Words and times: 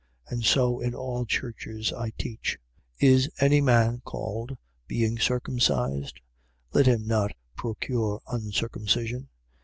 And 0.29 0.43
so 0.43 0.79
in 0.81 0.95
all 0.95 1.27
churches 1.27 1.93
I 1.93 2.09
teach. 2.17 2.57
7:18. 3.03 3.07
Is 3.07 3.29
any 3.39 3.61
man 3.61 4.01
called, 4.03 4.57
being 4.87 5.19
circumcised? 5.19 6.19
Let 6.73 6.87
him 6.87 7.05
not 7.05 7.33
procure 7.55 8.19
uncircumcision. 8.27 9.29